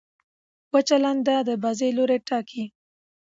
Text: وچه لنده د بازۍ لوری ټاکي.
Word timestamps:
وچه 0.73 0.97
لنده 1.03 1.35
د 1.47 1.49
بازۍ 1.63 1.89
لوری 1.97 2.17
ټاکي. 2.27 2.65